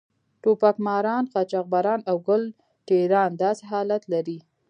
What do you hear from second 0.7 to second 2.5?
ماران، قاچاقبران او ګل